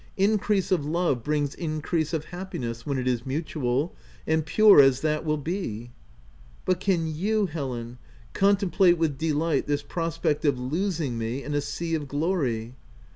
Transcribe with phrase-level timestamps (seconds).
[0.17, 3.93] Increase of love brings increase of happiness, when it is mutual,
[4.25, 5.91] and pure as that will be.""
[6.65, 7.99] But can you, Helen,
[8.33, 12.73] contemplate with de light this prospect of losing me in a sea of glory?"